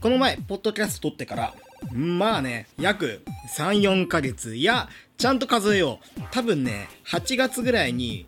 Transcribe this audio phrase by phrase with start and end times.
[0.00, 1.54] この前、ポッドキャスト撮ってから、
[1.92, 3.22] まあね、約
[3.54, 4.88] 3、4ヶ月いや、
[5.18, 6.22] ちゃんと数えよう。
[6.30, 8.26] 多分ね、8月ぐらいに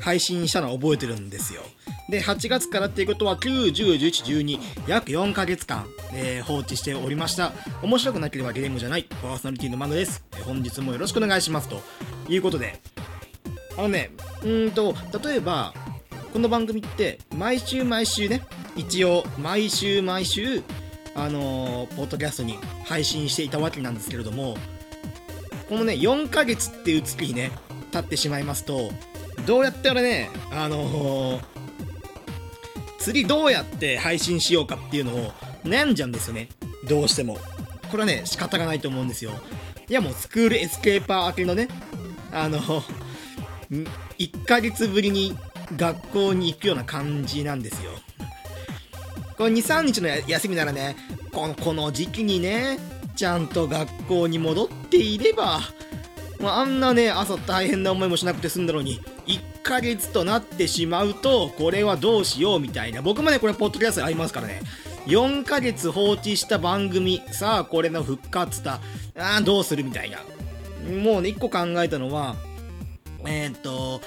[0.00, 1.60] 配信したの覚えてるんですよ。
[2.08, 7.52] で、8月からっていうことは、9、10、11、12、約4ヶ月間、えー放置しておりました。
[7.82, 10.24] 面白くなければゲームじゃない、パーソナリティのマグです。
[10.44, 11.68] 本日もよろしくお願いします。
[11.68, 11.82] と
[12.30, 12.80] いうことで、
[13.76, 14.10] あのね、
[14.42, 15.74] うんと、例えば、
[16.32, 18.42] この番組って、毎週毎週ね、
[18.76, 20.62] 一応、毎週毎週、
[21.14, 24.56] あのーポッドキャストに配信していたわけなんですけれども、
[25.68, 27.50] このね、4ヶ月っていう月にね、
[27.92, 28.90] 経ってしまいますと、
[29.46, 31.44] どうやって俺ね、あのー
[32.98, 35.32] 次どうやって配信しようかっていうのを
[35.64, 36.48] 悩んじゃうんですよね。
[36.88, 37.38] どうしても。
[37.90, 39.30] これはね、仕方がないと思うんですよ。
[39.88, 41.68] いやもうスクールエスケーパー明けのね、
[42.32, 42.58] あの、
[44.18, 45.34] 1ヶ月ぶりに
[45.76, 47.92] 学校に行くような感じなんですよ。
[49.38, 50.96] これ2、3日の休みならね、
[51.32, 52.78] このこの時期にね、
[53.16, 55.60] ちゃんと学校に戻っていれば、
[56.40, 63.00] まあ、あんなね、朝大変な思いもしなくて済んだのに、1ヶ月となってしまうと、これはどうしようみたいな。
[63.00, 64.60] 僕もね、これ、ポッドキャストありますからね。
[65.06, 68.80] 4ヶ月放置した番組、さあ、これの復活だ。
[69.16, 70.18] あーどうするみたいな。
[70.92, 72.36] もうね、1個考えたのは、
[73.26, 74.00] えーっと、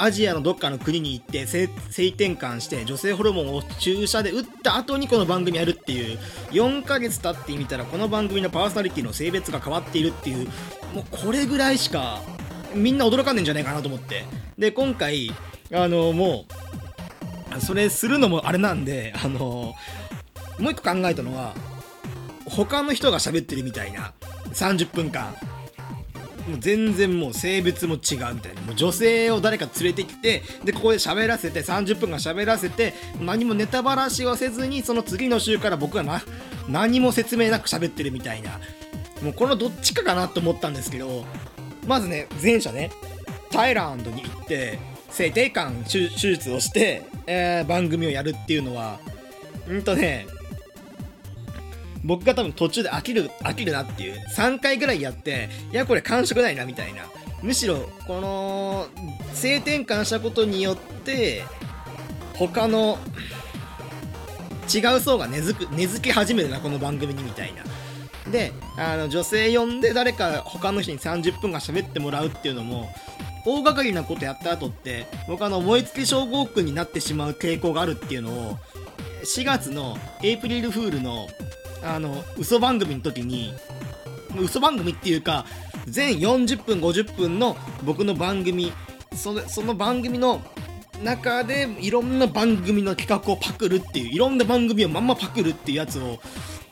[0.00, 6.18] アジアのどっかの国に行って性転換して女性ホルモンを注射で打った後にこの番組やるっていう
[6.50, 10.46] 4ヶ月経ってみたらこの番組のパーソナリティの性別が変わっているっていう
[10.94, 12.20] もうこれぐらいしか
[12.74, 14.24] みんな驚かんねんじゃないかなと思って。
[14.56, 15.32] で今回
[15.72, 16.44] あのも
[17.56, 19.74] うそれするのもあれなんであの
[20.58, 21.54] もう一個考えたのは
[22.46, 24.12] 他の人が喋ってるみたいな
[24.52, 25.34] 30分間。
[26.48, 28.62] もう全然もう性別も違うみたいな。
[28.62, 36.22] もう女性を誰か連れてきてでここで喋らせて30分間喋らせて何もネタばらしをせずにその次の週から僕がな
[36.68, 38.58] 何も説明なく喋ってるみたいな。
[39.22, 41.24] もうこのどっちかかなと思ったんですけど
[41.86, 42.90] まずね前者ね
[43.50, 44.78] タイランドに行って
[45.10, 49.00] 性転換手手術をして、えー番組をやるっていうのは
[49.66, 50.26] うんとね
[52.04, 54.16] 僕が多分途中で飽きる飽きるなっていう。
[54.36, 57.02] 3回ぐらいやっていやこれ感触ないなみたいな。
[57.42, 58.86] むしろこの
[59.32, 61.44] 性転換したことによって
[62.34, 62.98] 他の
[64.72, 67.62] 違う層が根付く根付き始めるなこの番組にみたいな。
[68.30, 72.88] であの女性呼んで誰か他の人に30分間喋ってもらうっていうのも
[73.46, 78.58] 大掛かりなことやった後って僕あの燃え尽き症候群になってしまう傾向があるっていうのを
[79.24, 81.26] 4月のエイプリルフールの
[81.82, 83.54] あの嘘番組の時に
[84.38, 85.46] 嘘番組っていうか
[85.86, 88.72] 全40分50分の僕の番組
[89.14, 90.40] その番組の
[91.02, 96.18] 中でいろんな番組の企画をパクるっていういろんな番組をまんまパクるっていうやつを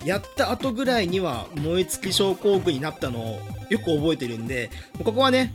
[0.05, 3.41] やった後ぐらいには燃え尽き症候群になったのを
[3.71, 4.71] よく覚えてるんで
[5.03, 5.55] ここはね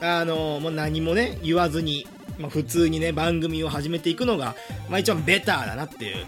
[0.00, 2.06] あのもう何もね言わずに、
[2.38, 4.56] まあ、普通にね番組を始めていくのが、
[4.88, 6.26] まあ、一番ベターだなっていう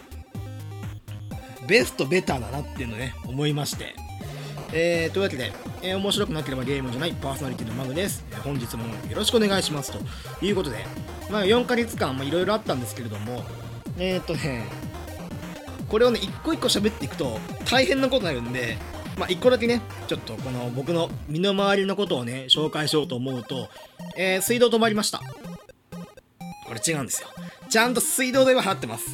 [1.67, 3.95] ベストベターだなっていうのね思いまして
[4.77, 5.53] えー、というわけで、
[5.83, 8.25] えー面白くなければゲームじゃないパーソナリティのマグです。
[8.43, 9.93] 本日もよろしくお願いします。
[9.93, 9.99] と
[10.45, 10.85] いうことで、
[11.31, 13.45] まあ、4ヶ月間いろいろあったんですけれども、
[13.99, 14.65] えー、っとね、
[15.89, 17.39] これをね、一個一個喋っていくと
[17.71, 18.77] 大変なことになるんで、
[19.17, 23.69] まあ、一個だけね、ちょっとこの僕の身の回りのことをね、紹介しようと思うと、
[24.17, 25.21] えー水道止まりました。
[26.67, 27.29] これ違うんですよ。
[27.69, 29.07] ちゃんと水道代は払ってます。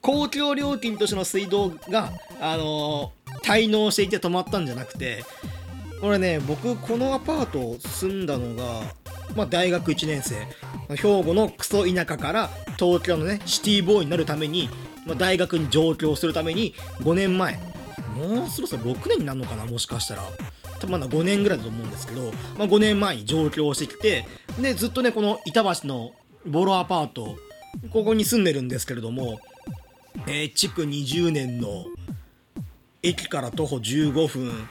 [0.00, 5.24] 公共料金としての水道が、あの滞納していて止まったんじゃなくて、
[6.00, 8.82] これね、僕、このアパートを住んだのが、
[9.34, 10.46] まあ、大学1年生、
[10.94, 14.70] 兵庫のクソ田舎から東京のね、シティボーイになるために、
[15.04, 17.58] まあ、大学に上京するために、5年前、
[18.16, 20.22] もうそろそろ6年になるのかな、もしかしたら。
[20.78, 24.24] 多分まだ5年ぐらいだと思うんですけど、まあ、5年前に上京してきて、
[24.60, 26.12] で、ずっとね、この板橋の
[26.46, 27.36] ボロアパート、
[27.90, 29.40] ここに住んでるんですけれども、
[30.26, 31.86] えー築20年の
[33.02, 34.68] 駅から徒歩15分。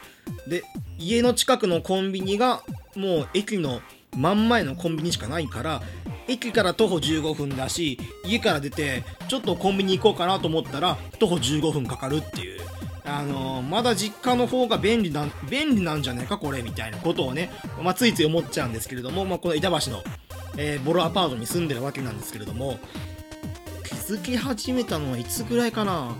[0.47, 0.63] で
[0.99, 2.63] 家の近くのコンビニが
[2.95, 3.81] もう駅の
[4.15, 5.81] 真ん前のコンビニしかないから
[6.27, 12.61] 駅から徒歩15分だし家から出てちょっとコンビニ行こうかなと思ったら徒歩15分かかるっていう。
[13.05, 17.49] あのーまだ実家の方が便利な便利なんじゃないかこれみたいなことをね、
[17.81, 20.03] まあ、ついつい思っちゃうんですけれども、まあ、この板橋の、
[20.57, 22.79] えーボロアパートに住んでるわけなんですけれども
[24.07, 26.15] づき始めたのはいつぐらいかな？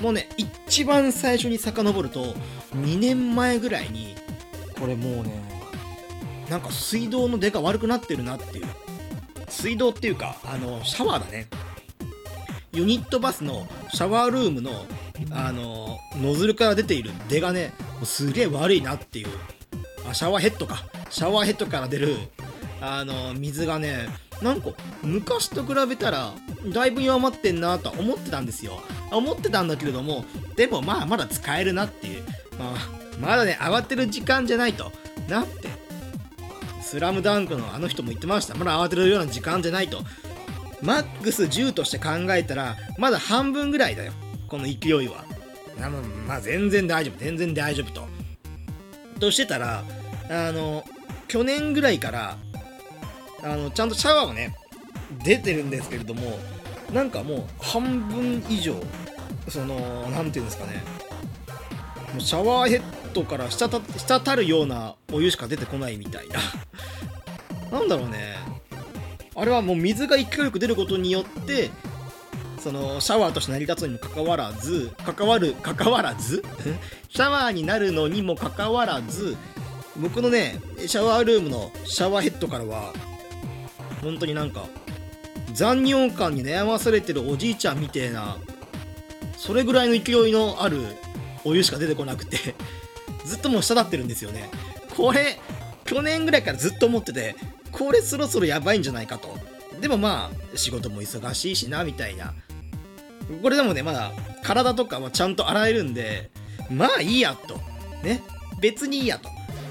[0.00, 2.34] もうね一番最初に遡ると
[2.74, 4.14] 2年前ぐらいに
[4.78, 5.42] これもうね
[6.48, 8.66] なんか水道の出が悪くなってるなっていう。
[9.48, 11.48] 水道っていうかあのシャワーだね。
[12.72, 14.70] ユニットバスのシャワールームの
[15.32, 19.28] あのノズルから出ている出がねもうすげえ悪いなっていう。
[20.08, 20.84] あシャワーヘッドか。
[21.10, 22.16] シャワーヘッドから出る
[22.80, 24.08] あの水がね
[24.42, 24.70] なんか
[25.02, 26.32] 昔と比べたら
[26.72, 28.80] だいぶ弱まってんなとは思ってたんですよ。
[29.10, 30.24] 思ってたんだけれども
[30.56, 32.22] でもまあまだ使えるなっていう、
[32.58, 32.74] まあ、
[33.20, 34.92] まだね慌てる時間じゃないと
[35.28, 35.68] なって。
[36.82, 38.54] スラムダンクのあの人も言ってました。
[38.56, 40.02] まだ慌てるような時間じゃないと。
[40.82, 44.12] マックス10として考えたらまだ半分ぐらいだよ。
[44.48, 45.24] この勢いは。
[46.26, 47.18] まあ全然大丈夫。
[47.18, 48.08] 全然大丈夫と。
[49.20, 49.84] としてたら
[50.28, 50.84] あの
[51.28, 52.36] 去年ぐらいから
[53.42, 54.54] あのちゃんとシャワーがね
[55.24, 56.38] 出てるんですけれども
[56.92, 58.74] なんかもう半分以上
[59.48, 59.76] その
[60.10, 60.82] 何て言うんですかね。
[62.12, 62.82] もうシャワーヘッ
[63.12, 66.40] ドから滴るようなお湯しか出てこないみたいな。
[67.78, 68.36] なんだろうね。
[69.36, 71.70] あれはもう水が勢いよく出ることによって
[72.60, 76.44] そのシャワーとして成り立つにもかかわらず関わる関わらず？
[77.08, 79.36] シャワーになるのにもかかわらず
[79.96, 82.92] 僕のねシャワールームのシャワーヘッドからは
[84.02, 84.66] 本当になんか
[85.52, 88.38] 残尿感に悩まされてるおじいちゃんみてえな
[89.36, 90.80] それぐらいの勢いのある
[91.44, 92.54] お湯しか出てこなくて
[93.24, 94.50] ずっともう滴ってるんですよね。
[94.96, 95.38] これ
[95.84, 97.34] 去年ぐらいからずっと思ってて
[97.72, 99.38] これそろそろやばいんじゃないかと。
[99.80, 102.34] でもまあ仕事も忙しいしなみたいな。
[103.42, 104.12] これでもねまだ
[104.42, 106.30] 体とかはちゃんと洗えるんで
[106.70, 107.60] まあいいやと。
[108.02, 108.22] ね。
[108.60, 109.28] 別にいいやと。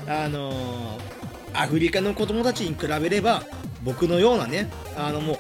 [0.08, 3.44] あのー、アフリカの子供たちに比べれば
[3.84, 5.38] 僕のようなねあのも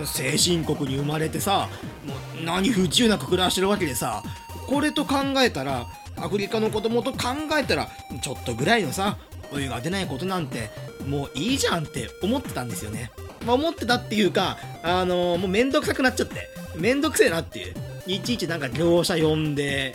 [0.00, 1.68] う先進国に生まれてさ
[2.06, 4.22] もう何不自由なく暮らしてるわけでさ
[4.66, 7.18] これと考えたらアフリカの子供と考
[7.58, 7.88] えたら
[8.22, 9.18] ちょっとぐらいのさ
[9.52, 10.70] お湯が出ないことなんて
[11.06, 13.10] もういいじゃんって思ってたんですよね。
[13.46, 17.74] まあ、思ってたっていうか、あのー、もうめんどくさくなっちゃって、めんどくせえなっていう。
[18.06, 19.94] いちいちなんか業者呼んで、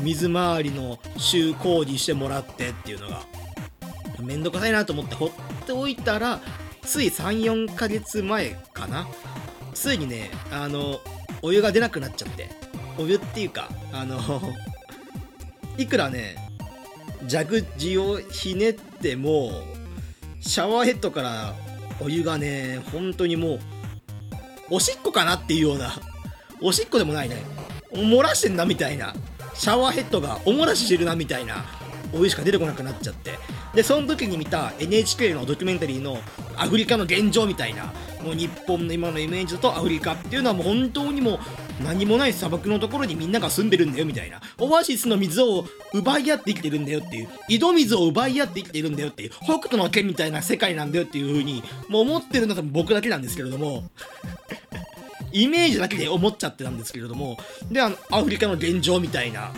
[0.00, 3.22] 水回りの修工事してもらってっていうのが、
[4.20, 5.30] めんどくさいなと思って放っ
[5.66, 6.40] ておいたら、
[6.88, 9.06] つい3、4ヶ月前かな。
[9.74, 11.00] ついにね、あの、
[11.42, 12.48] お湯が出なくなっちゃって。
[12.98, 14.18] お湯っていうか、あの、
[15.76, 16.36] いくらね、
[17.30, 19.52] 蛇口をひねっても、
[20.40, 21.54] シャワーヘッドから
[22.00, 23.60] お湯がね、本当にもう、
[24.70, 26.00] おしっこかなっていうような、
[26.62, 27.36] おしっこでもないね、
[27.92, 29.14] 漏らしてんなみたいな、
[29.52, 31.66] シャワーヘッドがお漏らししてるなみたいな、
[32.14, 33.38] お湯しか出てこなくなっちゃって。
[33.74, 36.18] でその時に見た NHK のドキュメンタリーの
[36.58, 41.38] アフリカの現状みたいなもう日本の今のイメージだとアフリカっていうのはもう本当にもう
[41.84, 45.64] 何もない砂漠のところにみんなが住んでるんだよみたいなオアシスの水を
[45.94, 53.84] 奪い合って生きてるんだよっていう井戸水を奪い合って生きてるんだよっていう北斗の剣みたいな世界なんだよっていう風にもう思ってるのは僕だけなんですけれども
[55.32, 57.36] イメージだけで思っちゃってたんですけれども
[57.70, 59.52] であのアフリカの現状みたいな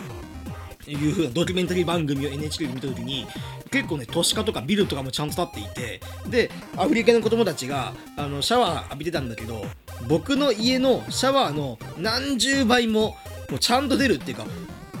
[0.87, 3.27] いう風なドキュメンタリー番組を NHK で見た時に
[3.69, 9.65] 結構ね都市化とかビルとかもちゃんと立っていてでアフリカの子供たちがあのシャワー浴びてたんだけど
[10.07, 13.15] 僕の家のシャワーの何十倍も
[13.49, 14.45] もうちゃんと出るっていうか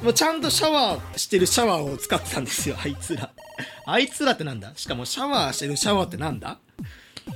[0.03, 3.29] もうちゃんとシャワーしてるシャワーを使ってたんですよ あいつら。
[3.85, 4.73] あいつらってなんだ？
[4.75, 6.57] しかもシャワーしてるシャワーってなんだ？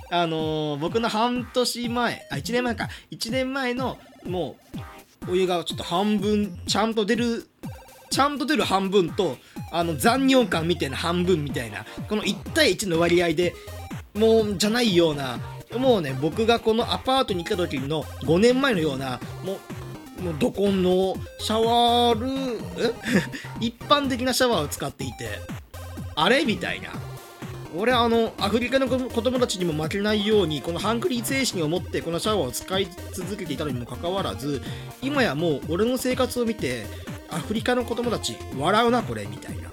[0.09, 2.89] あのー、僕の半年前あ1年前か。
[3.11, 4.55] 1年前のも
[5.27, 7.47] うお湯がちょっと半分ちゃんと出る
[8.09, 9.37] ちゃんと出る半分と
[9.71, 13.53] あの残尿感みたいな半分みたいなこの1対1の割合で
[14.13, 15.39] もうじゃないような
[15.77, 19.57] もうね僕がこのアパートに来た時の5年前のようなも
[20.19, 22.59] うもうどこのシャワール
[23.59, 25.39] 一般的なシャワーを使っていて
[26.15, 26.45] あれ？
[26.45, 26.89] みたいな。
[27.77, 34.61] 俺あのアフリカの子供たちにも負けないようにこのハングリー精神を持ってこのシャワーを使い続けていたのにもかかわらず
[35.01, 36.85] 今やもう俺の生活を見て
[37.29, 39.69] アフリカの子供たち笑うなこれみたいな。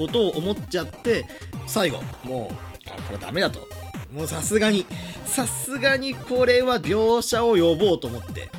[0.00, 1.26] ことを思っちゃって
[1.66, 3.60] 最後もうあこれダメだと。
[4.12, 4.86] もうさすがに
[5.26, 8.50] さすがにこれは業者を呼ぼうと思って。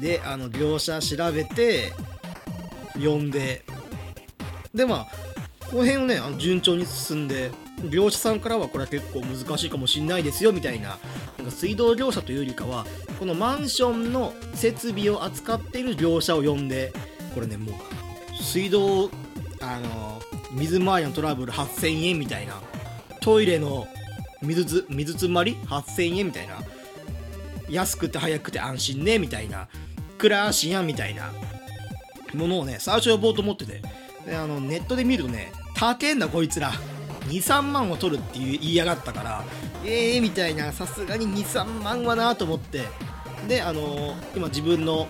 [0.00, 1.92] であの業者調べて
[2.94, 3.64] 呼んで。
[4.74, 5.06] でまあ
[5.70, 7.50] この辺をねあの順調に進んで。
[7.90, 10.98] 業者さんからはこれは結構難しいかもしんないですよみたいな
[11.38, 12.86] なんか水道業者というよりかは
[13.18, 16.92] このマンションの設備を扱っている業者を呼んで
[17.34, 19.10] これねもう水道
[19.60, 20.20] あの
[20.52, 22.60] 水回りのトラブル8000円みたいな
[23.20, 23.86] トイレの
[24.42, 26.58] 水つ水詰まり8000円みたいな
[27.68, 29.68] 安くて早くて安心ねみたいな
[30.18, 31.32] 暮らしやみたいな
[32.34, 33.82] ものをね最初呼ぼうと思ってて
[34.26, 36.72] であのネットで見るとね高えんだこいつら。
[37.28, 39.44] 23万を取るっていう言いやがったから
[39.84, 42.82] ええー、みたいなさすがに23万はなと思って
[43.48, 45.08] であの今自分の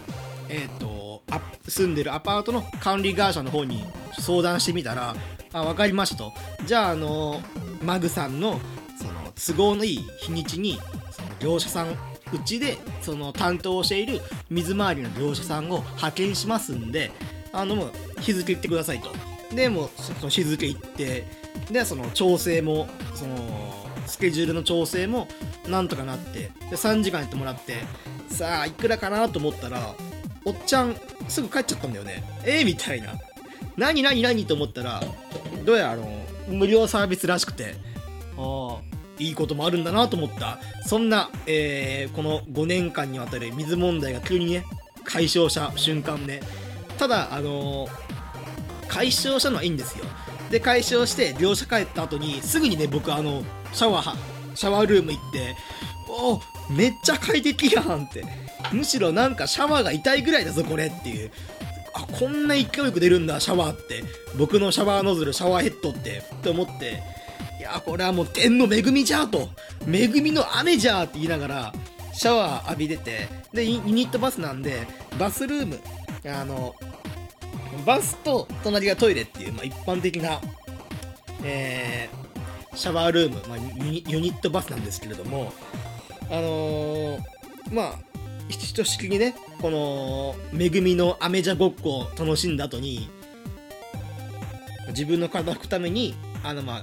[0.49, 1.23] えっ、と
[1.69, 3.85] 住んでるアパートの管理会社の方に
[4.19, 5.17] 相談してみたら
[5.53, 6.33] 「あ分かりました」と
[6.67, 7.41] 「じゃああの
[7.83, 8.61] マグさんの
[8.99, 10.79] その都合のいい日にちに
[11.11, 17.13] その業者さんうちでその担当している水回りの業者さんを派遣しますんで
[17.53, 19.11] あのもう日付言ってくださいと。
[19.55, 21.25] でもうその日付行って
[21.71, 23.37] でその調整もその
[24.07, 25.29] スケジュールの調整も
[25.69, 27.77] なんとかなってで3時間やってもらって
[28.29, 29.95] さあいくらかなと思ったら
[30.45, 30.97] おっちゃん
[31.29, 32.23] すぐ帰っちゃったんだよね。
[32.45, 33.15] えー、みたいな。
[33.77, 35.03] 何何何と思ったら
[35.65, 36.07] どうやらあの
[36.49, 37.75] 無料サービスらしくて
[38.37, 38.83] ああ
[39.19, 40.59] いいこともあるんだなと思った。
[40.87, 44.65] そんな、えーこの5年間にわたる水問題が急にね
[45.05, 46.41] 解消した瞬間ね。
[46.99, 47.91] ただあのー
[48.87, 50.05] 解消したのはいいんですよ。
[50.55, 53.43] で解消して業者帰った後にすぐにね僕あの
[53.73, 55.57] シャワーシャワールーム行って
[56.09, 56.41] お
[56.73, 58.25] めっちゃ快適やんって。
[58.73, 61.33] むしろなんかシャワーが痛いぐらいだぞこれっていう。
[61.93, 64.05] あこんな勢いよく出るんだシャワーって。
[64.39, 66.19] 僕のシャワーノズルシャワーヘッドって。
[66.19, 67.03] って思って。
[67.59, 69.49] いやこれはもう天の恵みじゃと。
[69.91, 71.73] 恵みの雨じゃって言いながら
[72.13, 73.29] シャワー浴びてて。
[73.53, 74.87] でユニットバスなんで
[75.19, 75.81] バスルーム
[76.27, 76.77] あの
[77.85, 80.41] バスと隣がトイレっていう、まあ、一般的な、
[81.43, 82.25] えー
[82.77, 85.53] シャワールーム、まあ、ユニットバスなんですけれども
[86.29, 87.19] あのー
[87.73, 87.99] まあ
[88.49, 93.09] ひとしきりねこの恵みの雨じゃごっこを楽しんだ後に
[94.89, 96.83] 自分の体を拭くためにあのまあ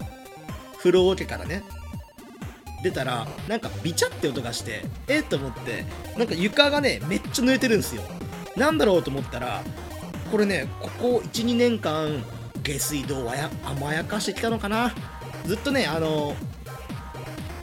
[0.77, 1.63] 風呂桶からね
[2.83, 5.85] 出たらなんかビチャって音がしてえっと思って
[6.17, 8.01] なんか床がねめっちゃ濡れてるんですよ
[8.57, 9.63] なんだろうと思ったら
[10.31, 12.23] これねここ12年間
[12.63, 13.33] 下水道は
[13.65, 14.93] 甘やかしてきたのかな。
[15.45, 16.35] ずっとねあの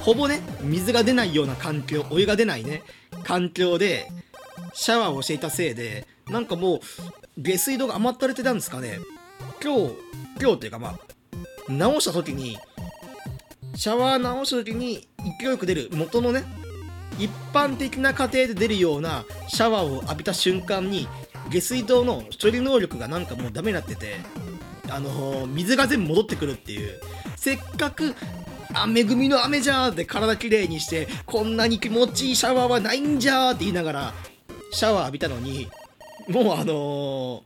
[0.01, 2.83] ほぼね水が出ないような環境お湯が出ないね
[3.25, 4.11] 環境で
[4.75, 6.81] シャワーをしていたせいでなんかもう
[7.39, 8.99] 下水道が余ったれてたんですかね。
[9.63, 9.95] 今日
[10.41, 10.99] 今日っていうかまあ
[11.73, 12.59] 直した時に
[13.75, 15.09] シャワー直した時に
[15.41, 16.45] 勢いよく出る元のね
[17.19, 21.09] 一般的な家庭で出るようなシャワーを浴びた瞬間に
[21.50, 24.16] 下水道の処理能力がなんかもうダメになってて
[24.90, 27.00] あのー水が全部戻ってくるっていう。
[27.37, 28.14] せっかく
[28.75, 34.14] あ恵みの雨じゃーって体きれいにしてこんなに気持ちいいシャワーはないんじゃーって言いながら
[34.73, 35.68] シャワー浴びたのに
[36.28, 37.42] もうあのー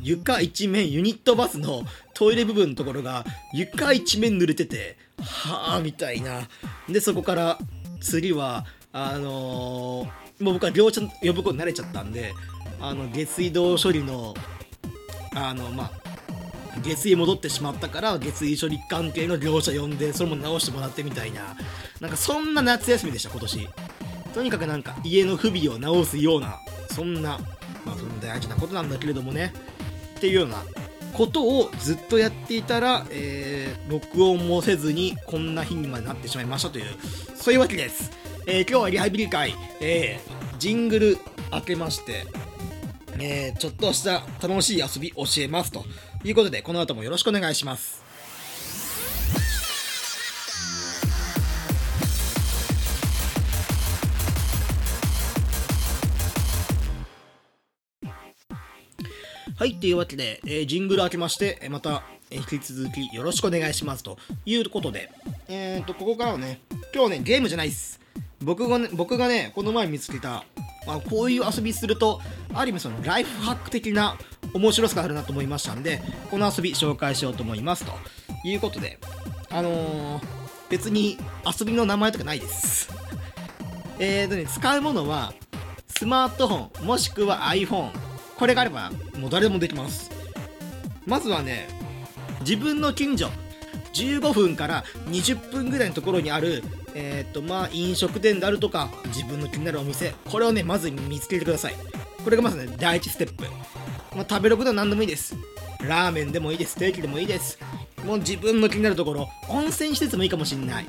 [0.00, 1.82] 床一面ユニットバスの
[2.14, 6.48] トイレ部分のところが床一面濡れててはあみたいな。
[6.88, 7.58] でそこから
[8.00, 10.10] 次はあのー
[10.42, 12.34] もう僕は業者呼ぶことに慣れちゃったんで
[12.80, 14.34] あの下水道処理の
[15.34, 15.90] あのまあ
[16.82, 21.56] 下水戻ってしまったから下水処理関係の業者呼んでそれも直してもらってみたいな。
[22.00, 23.68] なんかそんな夏休みでした今年。
[24.34, 26.58] とにかくなんか家の不備を直すような
[26.90, 27.38] そんな
[27.84, 29.52] まあそれも大事なことなんだけれどもね。
[30.16, 30.64] っていうような
[31.12, 36.86] ことをずっとやっていたら、えー録音もせずにこんな日にまでなってしまいましたという
[37.34, 38.10] そういうわけです、
[38.46, 41.18] えー今日はリハビリ会、えージングル
[41.50, 42.24] 開けまして
[43.18, 45.84] えーちょっとした楽しい遊び教えますと。
[46.24, 48.02] いうことでこの後もよろしくお願いします。
[59.58, 64.16] はい、というわけで、えージングル開けまして、えーまた、えー引き続きよろしくお願いしますと。
[64.46, 65.10] いうことで、
[65.48, 66.60] えーと、ここからはね、
[66.94, 68.01] 今日ね、ゲームじゃないっす。
[68.42, 70.44] 僕がね、僕がねこの前見つけた、
[70.86, 72.20] まあ、こういう遊びすると、
[72.54, 74.16] ある意味そのライフハック的な
[74.54, 77.92] 面白さがあるなと思いましたんで、この遊び紹介しようと思いますと
[78.44, 78.98] いうことで、
[79.50, 82.88] あのー別に遊びの名前とかないです。
[84.00, 85.34] えーとね、使うものは、
[85.94, 87.90] スマートフォン、もしくは iPhone。
[88.38, 90.10] これがあれば、もう誰でもできます。
[91.04, 91.68] まずはね、
[92.40, 93.28] 自分の近所、
[93.92, 101.74] 15分から20分ぐらいのところにある、えっ、と、まあ、飲食店であるとか、自分の気になるお店、これをね、まず見つけてください。
[102.22, 103.44] これがまずね、第一ステップ。
[104.14, 105.34] まあ、食べることは何でもいいです。
[105.80, 106.72] ラーメンでもいいです。
[106.72, 107.58] ステーキでもいいです。
[108.04, 110.86] もう自分の気になるところ、温泉施設もいいかもしんない。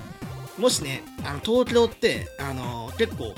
[0.57, 3.33] もしね、あの東京って、あの結構、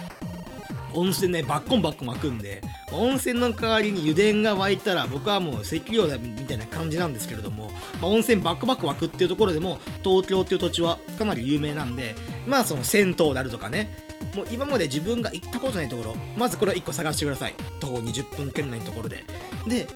[0.95, 2.61] 温泉ね、バッコンバッコン湧くんで、
[2.91, 7.71] 温泉の代わりに油田が湧いたら、僕はもう石油だみたいな感じなんですけれども、
[8.01, 12.15] まあ、温泉バックバック湧くっていうところでも、東京っていう土地はかなり有名なんで、
[12.47, 17.55] まあその銭湯であるとかね、もう今まで自分が行ったことないところ、まずこれを1個探してください。
[17.79, 19.23] 徒歩20分圏内のところで。
[19.67, 19.87] で、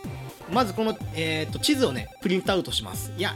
[0.51, 3.11] まずこの、えー、と地図をね、プリントアウトします。
[3.17, 3.35] いや、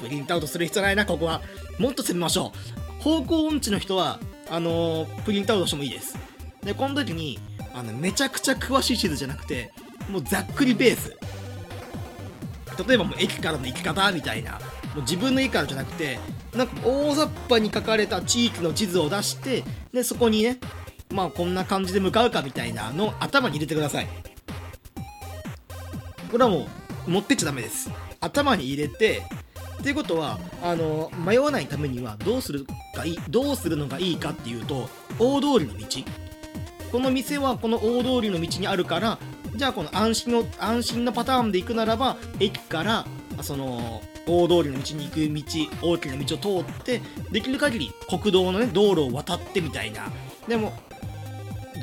[0.00, 1.42] プリントアウトする必要ないな、ここは。
[1.78, 2.52] もっと攻めましょ
[3.00, 3.02] う。
[3.02, 6.16] 方向音痴の人は、あのープリントアウトしてもいいです。
[6.66, 7.38] でこの時に
[7.72, 9.72] あのめちゃくちゃ詳しい地図じゃなくて
[10.10, 11.16] もうざっくりベース。
[12.86, 14.58] 例えばもう駅からの行き方みたいなも
[14.98, 16.18] う自分の家からじゃなくて
[16.54, 20.58] なんか大雑把に書かれた地域の地図を出してでそこにね
[21.10, 24.08] まあこんな感じで向かうかみたいなのを頭に入れてください。
[26.30, 26.66] これはも
[27.06, 27.90] う持ってっちゃダメです。
[28.20, 29.22] 頭に入れて
[29.78, 35.86] っていうことはあの迷わないためにはどうするかいどうするのがいいかっていうと大通りの道。
[36.96, 39.18] この店はこの大通りの道にあるから
[39.54, 43.04] じゃあこの安心の安心のパターンで行くならば駅から
[43.42, 50.10] その大通りの道に行く道大きな道を通ってできる限り国道のね道路を渡ってみたいな。
[50.48, 50.72] でも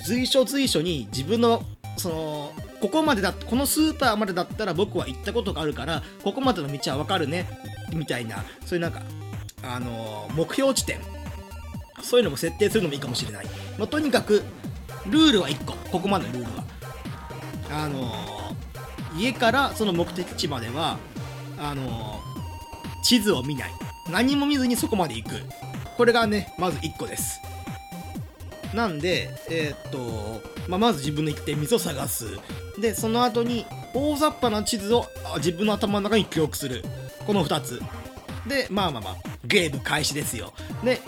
[0.03, 1.61] 随所随所に自分の
[1.95, 2.51] その
[2.81, 7.47] ここまでだこのスーパーまでだったら僕は行ったことがあるからここまでの道はわかるね
[7.93, 8.43] みたいな。
[8.65, 9.03] そういうなんか
[9.61, 10.97] あの目標地点。
[12.01, 13.45] そういうのも設定するのもいいかもしれない、
[13.77, 14.43] まあ、とにかく
[15.07, 15.73] ルールは1個。
[15.91, 16.63] ここまでのルールは。
[17.71, 18.11] あの
[19.17, 20.97] 家からその目的地までは
[21.57, 22.19] あの
[23.03, 23.71] 地図を見ない。
[24.11, 25.35] 何も見ずにそこまで行く。
[25.97, 27.39] これがねまず1個です。
[28.73, 32.37] なんでえー、っと、まあ、まず自分の行って店を探す。
[32.79, 35.05] でその後に大雑把な地図を
[35.37, 36.83] 自分の頭の中に記憶する。
[37.25, 37.81] この2つ。
[38.47, 40.53] でまあまあまあゲーム開始ですよ。
[40.83, 41.01] で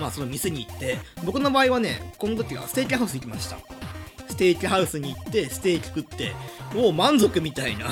[0.00, 3.58] まあその店に行って僕の場合はねこの時はステーキハウス行きました。
[4.28, 6.32] ステーキハウスに行ってステーキ食って
[6.74, 7.86] おお満足みたいな。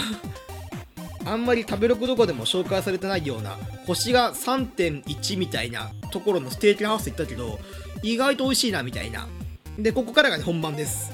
[1.24, 3.56] あんまり食べログどこでも紹介されてないような
[3.86, 7.60] 星が3.1みたいなところのステーキハウス行ったけど
[8.02, 9.28] 意外と美味しいなみたいな。
[9.78, 11.12] でここからがね本番です。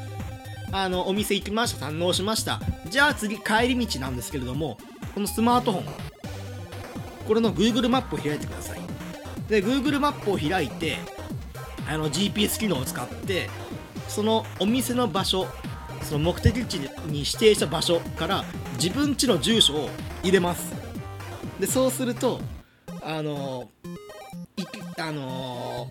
[0.73, 1.87] あのお店行きました。
[1.87, 2.61] 堪能しました。
[2.89, 4.79] じゃあ次帰り道なんですけれども
[5.15, 5.85] このスマートフォン。
[7.27, 8.78] これの Google マップを開いてください。
[9.49, 10.97] で Google マップを開いて
[11.89, 13.49] あの GPS 機能を使って
[14.09, 15.47] そのお店の場所
[16.03, 19.91] その目的地に指定した場所から自分家の住所を
[20.23, 20.73] 入れます。
[21.59, 22.41] でそうすると
[23.03, 23.69] あの
[24.57, 24.65] い
[25.01, 25.91] あの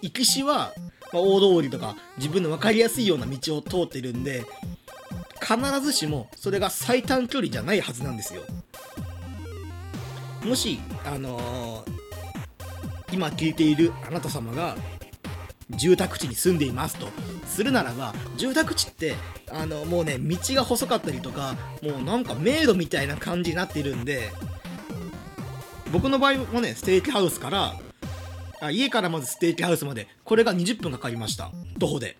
[0.00, 0.72] 行きしは、
[1.12, 4.44] まあ、大通りとか自分の分かりやすいような道を通ってるんで
[5.40, 8.42] 必ずしもそれが最短距離じゃないはずなんですよ。
[10.46, 14.76] もしあのー、今聞いているあなた様が
[15.70, 17.08] 住宅地に住んでいますと。
[17.46, 19.14] するならば住宅地って
[19.50, 24.30] あのもうね道が細かったりとかもうなんか迷路みたいな感じになっているんで
[25.90, 27.74] 僕の場合もねステーキハウスから
[28.60, 31.50] あ家からまずステーキハウスまでこれが20分かかりました。
[31.78, 32.18] 徒歩で。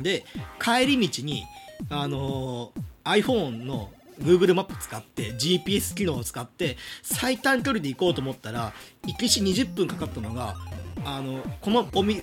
[0.00, 0.24] で
[0.60, 1.44] 帰り道に
[1.90, 8.72] あのー、iPhone の Google マップ使って GPS 機能を使って最短距離で行こうと思ったら
[9.06, 10.56] 行きし20分かかったのが
[11.04, 12.22] あのこのおみ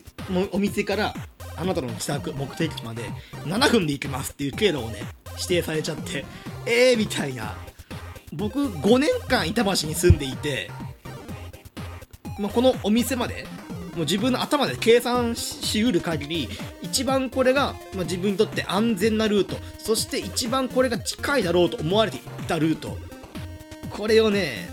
[0.52, 1.13] お店から
[1.58, 3.04] あなたの自宅目的地まで
[3.45, 4.99] 7分で行きますっていう経路をね
[5.34, 6.25] 指定されちゃって
[6.65, 7.56] えーみたいな。
[8.34, 10.69] 僕5年間板橋に住んでいて、
[12.39, 13.45] まあ、このお店まで
[13.99, 16.47] もう自分の頭で計算しうる限り
[16.81, 19.57] 一番これが、まあ、自分にとって安全なルート。
[19.77, 22.97] そして一番これが近いだろうと思われていたルート。
[23.89, 24.69] これをね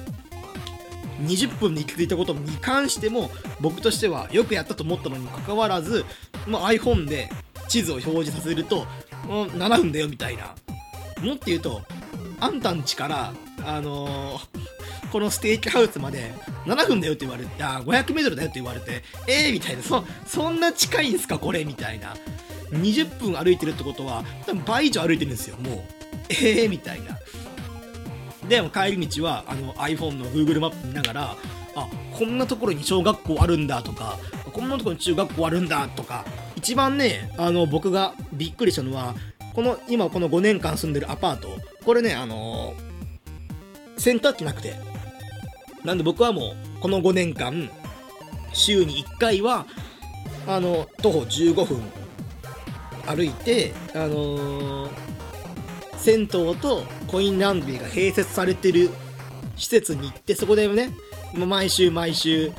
[1.23, 3.29] 20分で行き着いたことに関しても
[3.61, 6.05] 僕としてはよくやったと思ったのにもかかわらず、
[6.47, 7.29] まあ、iPhone で
[7.67, 8.87] 地図を表示させると
[9.25, 10.55] うん7分だよみたいな。
[11.21, 11.83] もっと言うと
[12.39, 13.33] あんたんちから
[13.65, 14.66] あのー、
[15.17, 16.31] このステーキハウスまで
[16.67, 22.15] 7分だよって言われてあ 500m だよって言われてえー、みたいなそそんな近いんすかこれみたいな。
[22.71, 25.79] 20分歩いてるってことは多分倍以上歩いてるんですよもう。
[26.29, 27.19] えー、みたいな。
[28.47, 31.37] でも帰り道はあの iPhone の Google マップ見ながら
[31.75, 34.19] あこんなところに小学校あるんだとか
[34.53, 36.27] こんなところに中学校あるんだとか
[36.57, 39.15] 一番ねあの僕がびっくりしたのは
[39.55, 41.49] この今この5年間住んでるアパート
[41.87, 42.75] これねあの
[43.97, 44.86] 洗濯機なくて。
[45.87, 47.71] なんで僕はもうこの5年間
[48.53, 49.67] 週に1回は
[50.47, 51.81] あの徒歩15分
[53.07, 55.07] 歩いてあのー
[56.07, 58.91] 銭湯とコインランドリーが併設されてる
[59.57, 60.91] 施設に行ってそこでね
[61.35, 62.53] 毎週毎週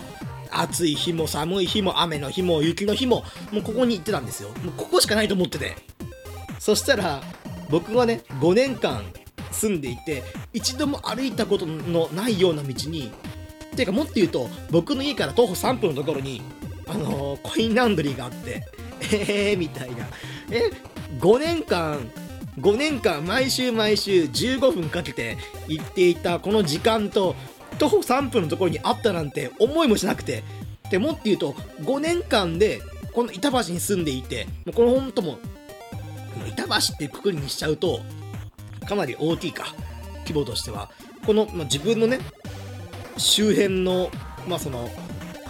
[0.52, 4.50] 暑い日も寒い日も雨の日も雪の日ももうここに行ってたんですよ。
[4.50, 5.76] もうここしかないと思ってて。
[6.60, 7.22] そしたら
[7.70, 9.04] 僕はね5年間
[9.52, 10.24] 住んでいて
[10.58, 13.12] 一度も歩いたことのないような道に
[13.76, 16.42] ていうかもっと言うと僕の家から徒歩3分のところに
[16.88, 18.64] あのー、コインランドリーがあって
[19.00, 20.08] えーみたいな。
[20.50, 20.72] え
[21.20, 22.10] 5年間
[22.60, 27.36] 5年間毎週毎週15分かけて行っていたこの時間と
[27.78, 30.44] 徒歩3分のところにあったなんて思いもしなくて。
[30.90, 35.38] でもって言うと5年間でこの板橋に住んでいてもうこの本とも
[36.48, 38.00] 板橋っていうくくりにしちゃうと
[38.88, 39.76] かなり大きいか。
[40.28, 40.90] 規模としては
[41.26, 42.20] この、まあ、自分のね
[43.18, 44.10] 周辺の
[44.48, 44.90] まあその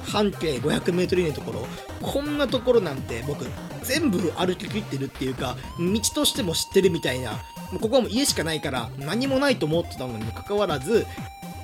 [0.06, 1.68] 半径 500m 以内のところ
[2.02, 3.46] こんなところなんて僕
[3.84, 7.34] 全部歩き切ってるっていうか道としても知ってるみたいな
[7.82, 11.06] ここはもう家しかないから何もないと思ってたのにもかかわらず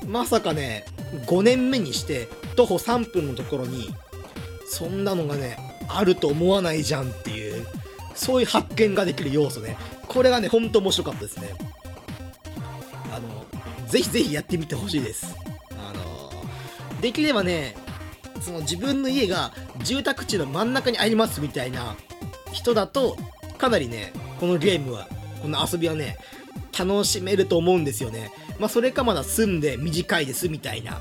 [0.05, 0.85] まさかね
[1.27, 3.93] 5年目にして徒歩3分のところに
[4.67, 7.65] そんなのがねあると思わないじゃんっていう
[8.15, 9.77] そういう発見ができる要素ね。
[10.07, 11.49] これがねほんと面白かったですね。
[13.93, 15.35] ぜひぜひやってみてほしいです。
[15.77, 16.31] あの
[16.99, 17.75] できればね
[18.41, 19.53] その自分の家が
[19.83, 21.95] 住宅地の真ん中にありますみたいな
[22.51, 23.15] 人だと
[23.59, 25.07] かなりねこのゲームは
[25.43, 26.17] この遊びはね
[26.77, 28.31] 楽しめると思うんですよね。
[28.57, 30.99] まあそれかまだ住んで短いですみたいな。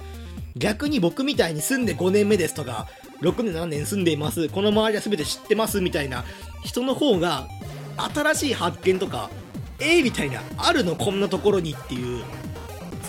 [0.55, 2.89] 逆に僕みたいに住んで5年目ですとか
[3.23, 4.51] 6年7年住んでいます。
[4.51, 6.27] この周りは全て知ってますみたいな
[6.63, 7.49] 人の方が
[7.97, 9.31] 新しい発見とか
[9.79, 12.23] えー、みたいなあるのこんなところにっていう。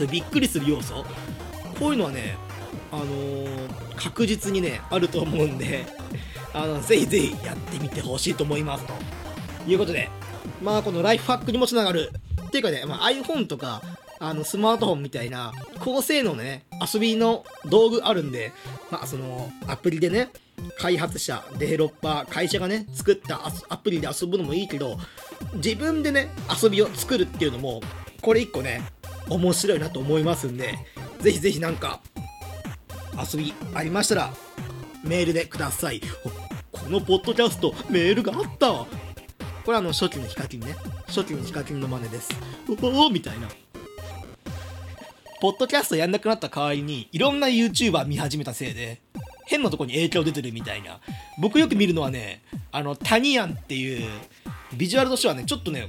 [0.04, 1.06] そうびっくりする要素。
[1.80, 2.38] こういうのはね
[2.92, 5.86] あのー、確実にねあると思うんで
[6.54, 8.94] あのぜひぜひやってみてほしいと思いますと。
[9.66, 10.10] いうことで
[10.62, 12.12] まあこのライフハックにもつながる。
[12.46, 13.82] っていうかね、まあ、iPhone とか
[14.20, 18.52] あのスマートフォンみたいな高性能ね遊びの道具あるんで
[18.92, 20.30] まあそのアプリでね
[20.78, 25.00] 開発者デベロッパー会社がね作ったアプリで遊ぶのもいいけど
[25.56, 26.30] 自分でね
[26.62, 27.82] 遊びを作るっていうのも
[28.22, 28.84] これ一個ね
[29.30, 30.78] 面白いなと思いますんで
[31.20, 32.02] ぜひぜひなんか
[33.32, 34.34] 遊びありましたら
[35.04, 36.02] メールでください。
[36.72, 38.86] このポッドキャストメールがあった。
[39.66, 40.76] これあの初期のヒカキンね。
[41.08, 42.30] 初期のヒカキンの真似です。
[42.82, 43.48] おおみたいな。
[45.40, 49.02] ポッドキャストやんなくなった代わりにいろんな YouTuber 見始めたせいで
[49.46, 51.00] 変なとこに影響出てるみたいな。
[51.40, 54.10] 僕よく見るのはねあのタニアンっていう
[54.76, 55.88] ビジュアルとしてはねちょっとね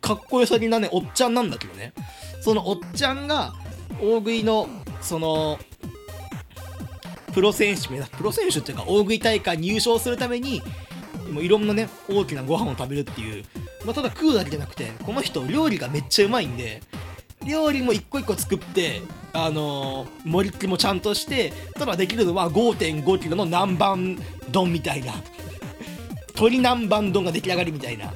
[0.00, 1.92] かっこよさげなねおっちゃんなんだけどね。
[2.40, 3.52] そのおっちゃんが
[4.00, 4.68] 大食いの
[5.00, 5.58] その
[7.32, 10.62] プロ選手プロ選手っていうか大食い大会に優勝するために
[11.30, 13.44] もういろんなね大きなご飯を食べるっていう、
[13.84, 16.82] まあ、ただ食うだけじゃなくてこの人料理がめっちゃうまいんで
[17.46, 19.00] 料理も一個一個作って
[19.32, 25.14] あのー、盛り付けもちゃんとしてただできるのは5 5キロの南蛮丼みたいな
[26.28, 28.12] 鶏南蛮丼が出来上がりみたいな。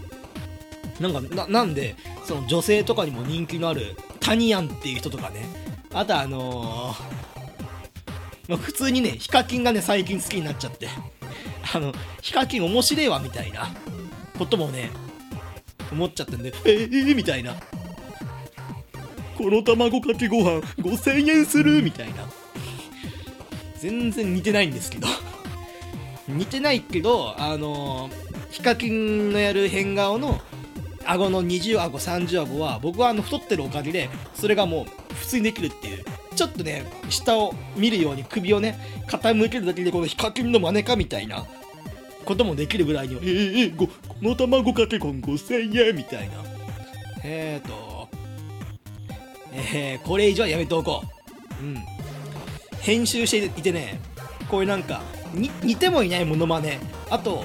[1.00, 5.46] なんかななんでその女性とかにも人気のあるタニアンっていう人とかね。
[5.92, 7.02] あとあのー、
[8.48, 10.88] まあ、普通にねヒカキンがね最近好きになっちゃって。
[11.74, 13.68] あのヒカキン面白いわみたいな
[14.38, 14.90] こともね
[15.90, 17.54] 思っちゃってんでえー、みたいな。
[19.36, 22.26] この卵かけご飯5000円するみたいな。
[23.78, 25.06] 全然似てないんですけど。
[26.26, 28.08] 似てないけどあの
[28.50, 30.40] ヒカキンのやる変顔の
[31.06, 41.44] 顎の20顎30顎は僕はあの太ってるおかげでそれがもう普通にできるっていうちょっとね下を見るように首をね傾けるだけでこのヒカキンの真似かみたいな
[42.24, 43.88] こともできるぐらいにえー、こ
[44.22, 46.34] の卵かけご飯5000円みたいな
[47.22, 47.94] えーと
[49.54, 51.02] えー、これ以上はやめておこ
[51.60, 51.64] う。
[51.64, 51.76] うん。
[52.80, 54.00] 編集していてね、
[54.50, 55.00] こういうなんか、
[55.34, 57.44] 似てもいないものまね、あと、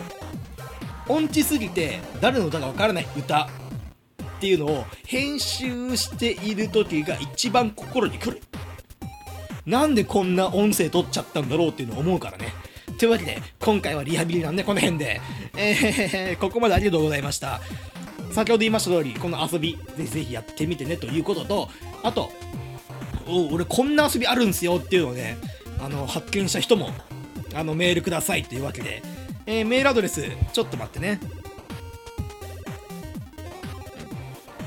[1.09, 3.47] 音痴すぎて誰の歌かわからない歌っ
[4.39, 8.41] ていうのを編集している時が一番心にくる。
[9.65, 12.53] なんでこんな音声取っちゃったんだろうっていうのを思うからね。
[12.97, 15.21] というわけで、今回はリハビリなんでこの辺で、
[15.57, 17.59] えー、ここまでありがとうございました。
[18.31, 21.69] 先ほど言いました通り、この遊び、ぜひぜひやってみてねということと、
[22.03, 22.31] あと、
[23.51, 25.37] 俺こんな遊びあるんすよっていうのをね、
[25.79, 26.89] あの、発見した人も、
[27.53, 29.01] あの、メールくださいというわけで、
[29.51, 30.21] えー、メールアドレス、
[30.53, 31.19] ちょっと待ってね。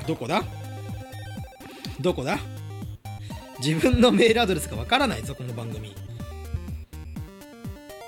[0.08, 0.42] どこだ？
[2.00, 2.36] どこだ？
[3.60, 5.94] 自分のメールアドレスがわからないぞ、この番組。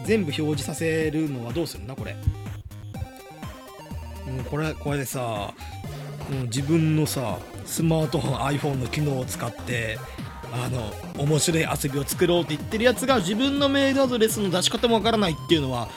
[0.04, 2.14] 全部表示させるのはどうするんだこれ。
[4.32, 5.54] もうこれ、これでさ、も
[6.40, 9.96] う自分のさ、スマートフォン iPhone の機能を使って
[10.52, 15.88] あの面白い遊びを作ろうって言ってるやつが自分のメールアドレスの出し方もわからないっていうのは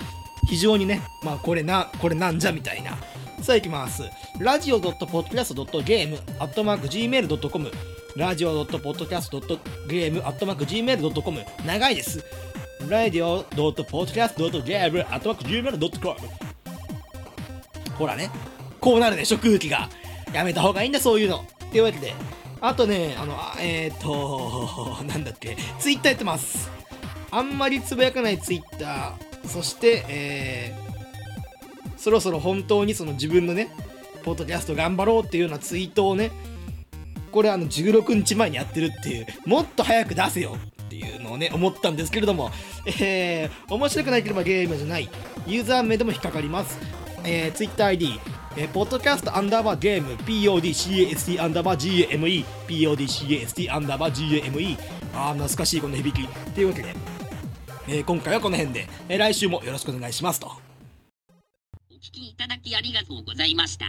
[0.48, 2.98] 非常にねまあこれなこれなんじゃみたいな。
[3.42, 4.04] さあいきます。
[4.40, 7.72] ラジオ .podcast.game.gmail.com
[8.16, 12.24] ラジオ .podcast.game.gmail.com 長いです。
[12.90, 16.18] ラジオ .podcast.game.gmail.com
[17.98, 18.30] ほらね
[18.80, 19.90] こうなるでしょ空気が。
[20.34, 21.46] やめた方がいいんだそういうの。
[21.68, 22.14] っていうわけで、
[22.62, 26.70] あとね、あの、えっ、ー、と、 なんだっけ、ツイッターやってます。
[27.30, 29.12] あんまりつぶやかないツイッター、
[29.48, 30.88] そして、えー
[31.98, 33.70] そろそろ本当にその自分のね
[34.24, 36.32] ポッドキャスト頑張ろうっていうようなツイートをね
[37.32, 42.52] これあの16日前にやってるっていうもっと早く出せよっていうのをね思ったんですけれども、
[42.86, 45.10] えー面白くなければゲームじゃない
[45.48, 46.78] ユーザー名でも引っかかります、
[47.26, 48.20] えー、TwitterID
[48.60, 54.78] えー、ポッドキャストアンダーバーゲーム PODCAST アンダーバー GAME PODCAST アンダーバー GAME
[55.14, 56.28] あー懐かしいこの響き。
[56.54, 56.96] というわけで、
[57.90, 63.86] えー今回はこの辺で、えー来週もよろしくお願いしますとお聞きいただきありがとうございました。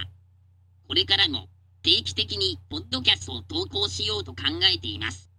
[0.86, 1.48] これからも
[1.82, 5.30] 定期的にポッドキャストを投稿しようと考えています。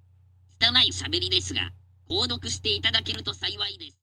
[0.60, 1.72] 拙い喋りですが、
[2.10, 3.98] 購読していただけると幸いです。